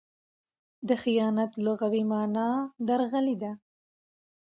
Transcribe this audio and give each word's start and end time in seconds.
د 0.87 0.89
خیانت 1.03 1.51
لغوي 1.65 2.03
مانا؛ 2.11 2.49
درغلي 2.87 3.35
ده. 3.41 3.51